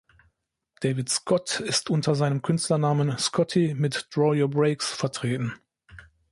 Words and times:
David 0.81 1.09
Scott 1.09 1.59
ist 1.59 1.91
unter 1.91 2.15
seinem 2.15 2.41
Künstlernamen 2.41 3.15
Scotty 3.19 3.75
mit 3.75 4.07
"Draw 4.15 4.33
Your 4.41 4.49
Brakes" 4.49 4.89
vertreten. 4.91 5.53